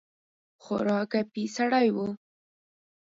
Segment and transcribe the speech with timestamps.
[0.63, 2.07] خورا ګپي سړی وو.